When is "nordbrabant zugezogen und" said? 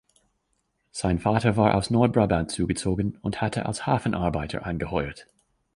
1.91-3.39